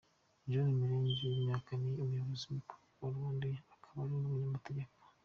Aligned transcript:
John 0.49 0.67
Milenge, 0.79 1.23
w’imyaka, 1.31 1.69
ni 1.81 1.91
Umuyobozi 2.03 2.45
Mukuru 2.55 2.83
wa 3.01 3.07
Rwandair, 3.15 3.57
akaba 3.75 4.01
ni 4.07 4.15
umunyamategeko. 4.19 4.99